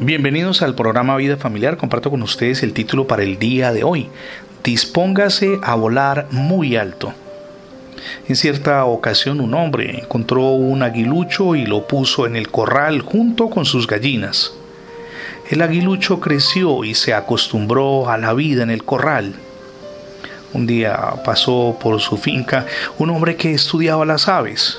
Bienvenidos 0.00 0.62
al 0.62 0.74
programa 0.74 1.16
Vida 1.16 1.36
Familiar. 1.36 1.76
Comparto 1.76 2.10
con 2.10 2.22
ustedes 2.22 2.62
el 2.62 2.72
título 2.72 3.06
para 3.06 3.22
el 3.22 3.38
día 3.38 3.72
de 3.72 3.84
hoy. 3.84 4.08
Dispóngase 4.62 5.58
a 5.62 5.74
volar 5.76 6.26
muy 6.30 6.76
alto. 6.76 7.14
En 8.28 8.36
cierta 8.36 8.84
ocasión 8.84 9.40
un 9.40 9.54
hombre 9.54 10.00
encontró 10.02 10.50
un 10.50 10.82
aguilucho 10.82 11.54
y 11.54 11.64
lo 11.64 11.86
puso 11.86 12.26
en 12.26 12.36
el 12.36 12.50
corral 12.50 13.00
junto 13.00 13.48
con 13.50 13.64
sus 13.64 13.86
gallinas. 13.86 14.52
El 15.50 15.62
aguilucho 15.62 16.20
creció 16.20 16.84
y 16.84 16.94
se 16.94 17.14
acostumbró 17.14 18.10
a 18.10 18.18
la 18.18 18.32
vida 18.34 18.62
en 18.62 18.70
el 18.70 18.84
corral. 18.84 19.34
Un 20.52 20.66
día 20.66 20.96
pasó 21.24 21.76
por 21.80 22.00
su 22.00 22.16
finca 22.16 22.66
un 22.98 23.10
hombre 23.10 23.36
que 23.36 23.52
estudiaba 23.52 24.04
las 24.04 24.28
aves. 24.28 24.78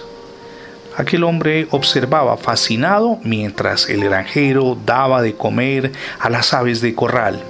Aquel 0.98 1.23
hombre 1.25 1.68
observaba 1.71 2.38
fascinado 2.38 3.20
mientras 3.23 3.89
el 3.89 4.04
granjero 4.05 4.77
daba 4.86 5.21
de 5.21 5.36
comer 5.36 5.91
a 6.20 6.30
las 6.30 6.54
aves 6.54 6.80
de 6.80 6.95
corral. 6.95 7.44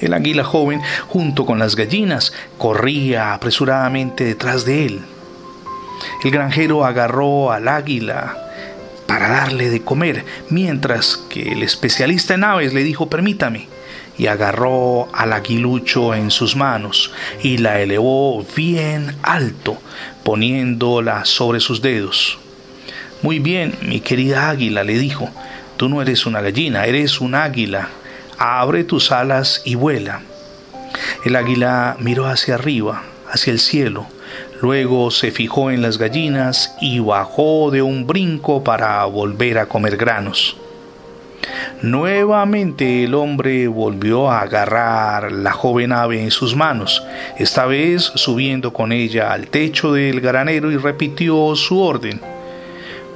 El 0.00 0.14
águila 0.14 0.42
joven, 0.42 0.80
junto 1.08 1.44
con 1.44 1.58
las 1.58 1.76
gallinas, 1.76 2.32
corría 2.58 3.34
apresuradamente 3.34 4.24
detrás 4.24 4.64
de 4.64 4.86
él. 4.86 5.00
El 6.24 6.30
granjero 6.30 6.84
agarró 6.84 7.52
al 7.52 7.68
águila 7.68 8.36
para 9.06 9.28
darle 9.28 9.68
de 9.68 9.82
comer, 9.82 10.24
mientras 10.48 11.18
que 11.28 11.52
el 11.52 11.62
especialista 11.62 12.34
en 12.34 12.44
aves 12.44 12.72
le 12.72 12.82
dijo, 12.82 13.08
permítame, 13.08 13.68
y 14.18 14.26
agarró 14.26 15.08
al 15.14 15.32
aguilucho 15.32 16.14
en 16.14 16.30
sus 16.30 16.56
manos 16.56 17.10
y 17.42 17.58
la 17.58 17.80
elevó 17.80 18.44
bien 18.56 19.16
alto, 19.22 19.78
poniéndola 20.24 21.24
sobre 21.24 21.60
sus 21.60 21.82
dedos. 21.82 22.38
Muy 23.22 23.38
bien, 23.38 23.74
mi 23.82 24.00
querida 24.00 24.50
águila, 24.50 24.84
le 24.84 24.98
dijo, 24.98 25.30
tú 25.76 25.88
no 25.88 26.02
eres 26.02 26.26
una 26.26 26.40
gallina, 26.40 26.86
eres 26.86 27.20
un 27.20 27.34
águila. 27.34 27.88
Abre 28.38 28.82
tus 28.82 29.12
alas 29.12 29.62
y 29.64 29.76
vuela. 29.76 30.22
El 31.24 31.36
águila 31.36 31.96
miró 32.00 32.26
hacia 32.26 32.54
arriba, 32.54 33.04
hacia 33.30 33.52
el 33.52 33.60
cielo, 33.60 34.06
luego 34.60 35.10
se 35.10 35.30
fijó 35.30 35.70
en 35.70 35.82
las 35.82 35.98
gallinas 35.98 36.74
y 36.80 36.98
bajó 36.98 37.70
de 37.70 37.82
un 37.82 38.06
brinco 38.06 38.64
para 38.64 39.04
volver 39.04 39.58
a 39.58 39.66
comer 39.66 39.96
granos. 39.96 40.56
Nuevamente 41.82 43.02
el 43.02 43.14
hombre 43.16 43.66
volvió 43.66 44.30
a 44.30 44.42
agarrar 44.42 45.32
la 45.32 45.50
joven 45.50 45.90
ave 45.90 46.22
en 46.22 46.30
sus 46.30 46.54
manos, 46.54 47.02
esta 47.38 47.66
vez 47.66 48.04
subiendo 48.14 48.72
con 48.72 48.92
ella 48.92 49.32
al 49.32 49.48
techo 49.48 49.92
del 49.92 50.20
granero 50.20 50.70
y 50.70 50.76
repitió 50.76 51.56
su 51.56 51.80
orden. 51.80 52.20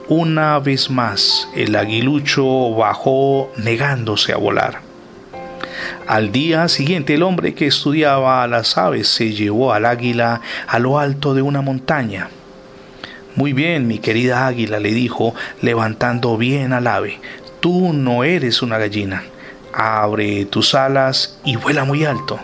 Una 0.09 0.59
vez 0.59 0.91
más 0.91 1.49
el 1.55 1.77
aguilucho 1.77 2.75
bajó 2.75 3.53
negándose 3.57 4.33
a 4.33 4.37
volar. 4.37 4.81
Al 6.09 6.33
día 6.33 6.67
siguiente 6.67 7.15
el 7.15 7.23
hombre 7.23 7.55
que 7.55 7.69
estudiaba 7.69 8.43
a 8.43 8.49
las 8.49 8.77
aves 8.77 9.07
se 9.07 9.33
llevó 9.33 9.73
al 9.73 9.85
águila 9.85 10.41
a 10.67 10.81
lo 10.81 10.99
alto 10.99 11.35
de 11.35 11.43
una 11.43 11.63
montaña. 11.63 12.31
Muy 13.37 13.53
bien, 13.53 13.87
mi 13.87 13.99
querida 13.99 14.49
águila, 14.49 14.81
le 14.81 14.93
dijo, 14.93 15.37
levantando 15.63 16.37
bien 16.37 16.73
al 16.73 16.87
ave, 16.87 17.21
tú 17.61 17.93
no 17.93 18.25
eres 18.25 18.63
una 18.63 18.79
gallina. 18.79 19.25
Abre 19.73 20.47
tus 20.47 20.75
alas 20.75 21.39
y 21.45 21.57
vuela 21.57 21.85
muy 21.85 22.05
alto. 22.05 22.39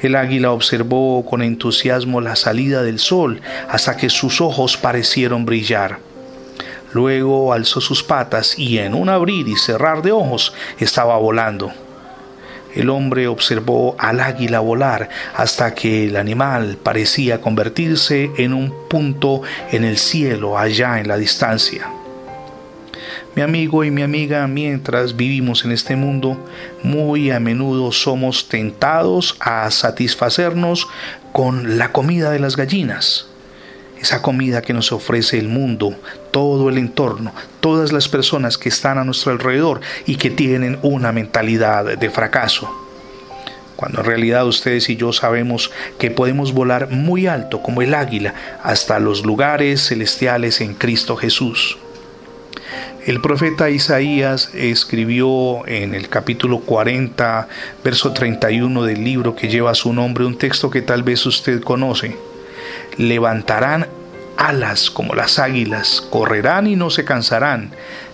El 0.00 0.16
águila 0.16 0.52
observó 0.52 1.24
con 1.24 1.42
entusiasmo 1.42 2.20
la 2.20 2.36
salida 2.36 2.82
del 2.82 2.98
sol 2.98 3.40
hasta 3.68 3.96
que 3.96 4.10
sus 4.10 4.40
ojos 4.40 4.76
parecieron 4.76 5.44
brillar. 5.44 5.98
Luego 6.92 7.52
alzó 7.52 7.80
sus 7.80 8.02
patas 8.02 8.58
y 8.58 8.78
en 8.78 8.94
un 8.94 9.08
abrir 9.08 9.48
y 9.48 9.56
cerrar 9.56 10.02
de 10.02 10.12
ojos 10.12 10.52
estaba 10.78 11.16
volando. 11.16 11.72
El 12.74 12.90
hombre 12.90 13.28
observó 13.28 13.96
al 13.98 14.20
águila 14.20 14.60
volar 14.60 15.08
hasta 15.36 15.74
que 15.74 16.06
el 16.06 16.16
animal 16.16 16.78
parecía 16.82 17.40
convertirse 17.40 18.30
en 18.38 18.54
un 18.54 18.74
punto 18.88 19.42
en 19.70 19.84
el 19.84 19.98
cielo 19.98 20.58
allá 20.58 20.98
en 20.98 21.08
la 21.08 21.16
distancia. 21.16 21.90
Mi 23.34 23.40
amigo 23.40 23.82
y 23.82 23.90
mi 23.90 24.02
amiga, 24.02 24.46
mientras 24.46 25.16
vivimos 25.16 25.64
en 25.64 25.72
este 25.72 25.96
mundo, 25.96 26.36
muy 26.82 27.30
a 27.30 27.40
menudo 27.40 27.90
somos 27.90 28.46
tentados 28.48 29.36
a 29.40 29.70
satisfacernos 29.70 30.86
con 31.32 31.78
la 31.78 31.92
comida 31.92 32.30
de 32.30 32.38
las 32.38 32.56
gallinas. 32.56 33.28
Esa 33.98 34.20
comida 34.20 34.60
que 34.60 34.74
nos 34.74 34.92
ofrece 34.92 35.38
el 35.38 35.48
mundo, 35.48 35.96
todo 36.30 36.68
el 36.68 36.76
entorno, 36.76 37.32
todas 37.60 37.90
las 37.90 38.06
personas 38.06 38.58
que 38.58 38.68
están 38.68 38.98
a 38.98 39.04
nuestro 39.04 39.32
alrededor 39.32 39.80
y 40.04 40.16
que 40.16 40.28
tienen 40.28 40.78
una 40.82 41.10
mentalidad 41.10 41.96
de 41.96 42.10
fracaso. 42.10 42.70
Cuando 43.76 44.00
en 44.00 44.06
realidad 44.06 44.46
ustedes 44.46 44.90
y 44.90 44.96
yo 44.96 45.14
sabemos 45.14 45.70
que 45.98 46.10
podemos 46.10 46.52
volar 46.52 46.90
muy 46.90 47.26
alto 47.28 47.62
como 47.62 47.80
el 47.80 47.94
águila 47.94 48.34
hasta 48.62 48.98
los 48.98 49.24
lugares 49.24 49.86
celestiales 49.88 50.60
en 50.60 50.74
Cristo 50.74 51.16
Jesús. 51.16 51.78
El 53.04 53.20
profeta 53.20 53.68
Isaías 53.68 54.50
escribió 54.54 55.66
en 55.66 55.92
el 55.96 56.08
capítulo 56.08 56.60
40, 56.60 57.48
verso 57.82 58.12
31 58.12 58.84
del 58.84 59.02
libro 59.02 59.34
que 59.34 59.48
lleva 59.48 59.74
su 59.74 59.92
nombre 59.92 60.24
un 60.24 60.38
texto 60.38 60.70
que 60.70 60.82
tal 60.82 61.02
vez 61.02 61.26
usted 61.26 61.60
conoce. 61.62 62.16
Levantarán 62.98 63.88
alas 64.36 64.88
como 64.88 65.16
las 65.16 65.40
águilas, 65.40 66.00
correrán 66.00 66.68
y 66.68 66.76
no 66.76 66.90
se 66.90 67.04
cansarán, 67.04 67.72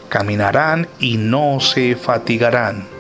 caminarán 0.09 0.88
y 0.99 1.19
no 1.19 1.60
se 1.60 1.94
fatigarán. 1.94 2.97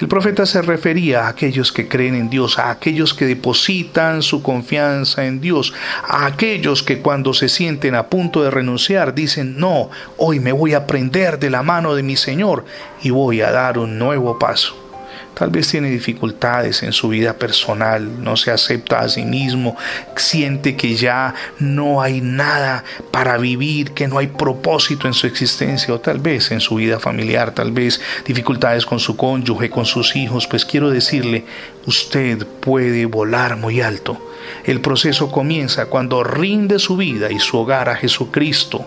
El 0.00 0.08
profeta 0.08 0.46
se 0.46 0.62
refería 0.62 1.26
a 1.26 1.28
aquellos 1.28 1.72
que 1.72 1.88
creen 1.88 2.14
en 2.14 2.30
Dios, 2.30 2.58
a 2.58 2.70
aquellos 2.70 3.14
que 3.14 3.26
depositan 3.26 4.22
su 4.22 4.42
confianza 4.42 5.26
en 5.26 5.40
Dios, 5.40 5.72
a 6.04 6.26
aquellos 6.26 6.82
que 6.82 7.00
cuando 7.00 7.34
se 7.34 7.48
sienten 7.48 7.94
a 7.94 8.06
punto 8.06 8.42
de 8.42 8.50
renunciar 8.50 9.14
dicen, 9.14 9.58
no, 9.58 9.90
hoy 10.16 10.40
me 10.40 10.52
voy 10.52 10.74
a 10.74 10.86
prender 10.86 11.38
de 11.38 11.50
la 11.50 11.62
mano 11.62 11.94
de 11.94 12.02
mi 12.02 12.16
Señor 12.16 12.64
y 13.02 13.10
voy 13.10 13.40
a 13.40 13.50
dar 13.50 13.78
un 13.78 13.98
nuevo 13.98 14.38
paso. 14.38 14.87
Tal 15.34 15.50
vez 15.50 15.68
tiene 15.68 15.88
dificultades 15.90 16.82
en 16.82 16.92
su 16.92 17.08
vida 17.08 17.34
personal, 17.34 18.22
no 18.22 18.36
se 18.36 18.50
acepta 18.50 19.00
a 19.00 19.08
sí 19.08 19.24
mismo, 19.24 19.76
siente 20.16 20.74
que 20.76 20.96
ya 20.96 21.34
no 21.58 22.02
hay 22.02 22.20
nada 22.20 22.84
para 23.12 23.38
vivir, 23.38 23.92
que 23.92 24.08
no 24.08 24.18
hay 24.18 24.26
propósito 24.26 25.06
en 25.06 25.14
su 25.14 25.26
existencia 25.26 25.94
o 25.94 26.00
tal 26.00 26.18
vez 26.18 26.50
en 26.50 26.60
su 26.60 26.76
vida 26.76 26.98
familiar, 26.98 27.52
tal 27.52 27.70
vez 27.70 28.00
dificultades 28.24 28.84
con 28.84 28.98
su 28.98 29.16
cónyuge, 29.16 29.70
con 29.70 29.86
sus 29.86 30.16
hijos. 30.16 30.46
Pues 30.46 30.64
quiero 30.64 30.90
decirle, 30.90 31.44
usted 31.86 32.46
puede 32.46 33.06
volar 33.06 33.56
muy 33.56 33.80
alto. 33.80 34.20
El 34.64 34.80
proceso 34.80 35.30
comienza 35.30 35.86
cuando 35.86 36.24
rinde 36.24 36.78
su 36.78 36.96
vida 36.96 37.30
y 37.30 37.38
su 37.38 37.58
hogar 37.58 37.88
a 37.88 37.96
Jesucristo. 37.96 38.86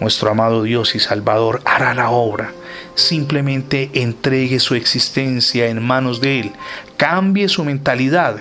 Nuestro 0.00 0.30
amado 0.30 0.62
Dios 0.62 0.94
y 0.94 1.00
Salvador 1.00 1.60
hará 1.64 1.94
la 1.94 2.10
obra 2.10 2.52
simplemente 2.98 3.90
entregue 3.94 4.58
su 4.58 4.74
existencia 4.74 5.68
en 5.68 5.82
manos 5.82 6.20
de 6.20 6.40
Él, 6.40 6.52
cambie 6.96 7.48
su 7.48 7.64
mentalidad 7.64 8.38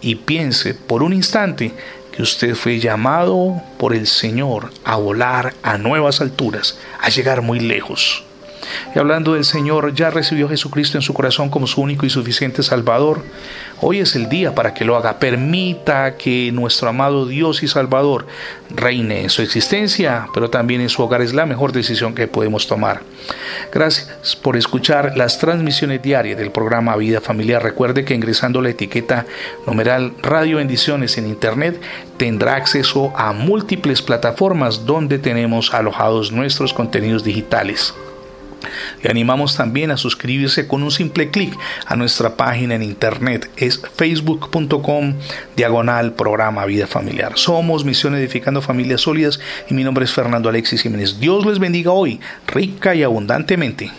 y 0.00 0.16
piense 0.16 0.74
por 0.74 1.02
un 1.02 1.12
instante 1.12 1.72
que 2.12 2.22
usted 2.22 2.54
fue 2.54 2.80
llamado 2.80 3.62
por 3.78 3.94
el 3.94 4.06
Señor 4.06 4.70
a 4.84 4.96
volar 4.96 5.54
a 5.62 5.78
nuevas 5.78 6.20
alturas, 6.20 6.78
a 7.00 7.10
llegar 7.10 7.42
muy 7.42 7.60
lejos. 7.60 8.24
Y 8.94 8.98
hablando 8.98 9.34
del 9.34 9.44
Señor, 9.44 9.94
ya 9.94 10.10
recibió 10.10 10.48
Jesucristo 10.48 10.98
en 10.98 11.02
su 11.02 11.14
corazón 11.14 11.48
como 11.48 11.66
su 11.66 11.80
único 11.80 12.06
y 12.06 12.10
suficiente 12.10 12.62
Salvador. 12.62 13.22
Hoy 13.80 14.00
es 14.00 14.16
el 14.16 14.28
día 14.28 14.54
para 14.54 14.74
que 14.74 14.84
lo 14.84 14.96
haga. 14.96 15.18
Permita 15.20 16.16
que 16.16 16.50
nuestro 16.52 16.88
amado 16.88 17.26
Dios 17.26 17.62
y 17.62 17.68
Salvador 17.68 18.26
reine 18.70 19.22
en 19.22 19.30
su 19.30 19.42
existencia, 19.42 20.26
pero 20.34 20.50
también 20.50 20.80
en 20.80 20.88
su 20.88 21.02
hogar. 21.02 21.22
Es 21.22 21.32
la 21.32 21.46
mejor 21.46 21.72
decisión 21.72 22.14
que 22.14 22.26
podemos 22.26 22.66
tomar. 22.66 23.02
Gracias 23.72 24.34
por 24.36 24.56
escuchar 24.56 25.16
las 25.16 25.38
transmisiones 25.38 26.02
diarias 26.02 26.38
del 26.38 26.50
programa 26.50 26.96
Vida 26.96 27.20
Familiar. 27.20 27.62
Recuerde 27.62 28.04
que 28.04 28.14
ingresando 28.14 28.60
la 28.60 28.70
etiqueta 28.70 29.26
numeral 29.66 30.14
Radio 30.22 30.56
Bendiciones 30.56 31.16
en 31.18 31.26
Internet 31.28 31.80
tendrá 32.16 32.56
acceso 32.56 33.12
a 33.16 33.32
múltiples 33.32 34.02
plataformas 34.02 34.86
donde 34.86 35.18
tenemos 35.18 35.72
alojados 35.72 36.32
nuestros 36.32 36.72
contenidos 36.72 37.22
digitales. 37.22 37.94
Le 39.02 39.10
animamos 39.10 39.56
también 39.56 39.90
a 39.90 39.96
suscribirse 39.96 40.66
con 40.66 40.82
un 40.82 40.90
simple 40.90 41.30
clic 41.30 41.56
a 41.86 41.96
nuestra 41.96 42.36
página 42.36 42.74
en 42.74 42.82
internet. 42.82 43.50
Es 43.56 43.80
facebook.com 43.96 45.14
diagonal 45.56 46.14
programa 46.14 46.64
Vida 46.64 46.86
Familiar. 46.86 47.32
Somos 47.36 47.84
Misión 47.84 48.14
Edificando 48.14 48.62
Familias 48.62 49.02
Sólidas 49.02 49.40
y 49.68 49.74
mi 49.74 49.84
nombre 49.84 50.04
es 50.04 50.12
Fernando 50.12 50.48
Alexis 50.48 50.82
Jiménez. 50.82 51.20
Dios 51.20 51.46
les 51.46 51.58
bendiga 51.58 51.92
hoy, 51.92 52.20
rica 52.46 52.94
y 52.94 53.02
abundantemente. 53.02 53.90